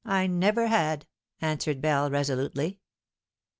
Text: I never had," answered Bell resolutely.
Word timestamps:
I 0.03 0.25
never 0.25 0.65
had," 0.65 1.05
answered 1.41 1.79
Bell 1.79 2.09
resolutely. 2.09 2.79